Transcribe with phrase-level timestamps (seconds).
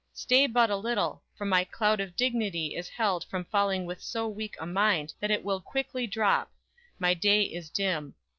[0.15, 4.27] Stay but a little; for my cloud of dignity Is held from falling with so
[4.27, 6.51] weak a mind That it will quickly drop;
[6.97, 8.15] my day is dim.